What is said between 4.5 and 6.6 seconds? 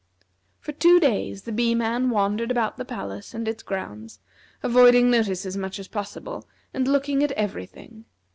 avoiding notice as much as possible,